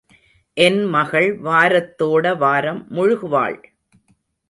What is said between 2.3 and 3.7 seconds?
வாரம் முழுகுவாள்?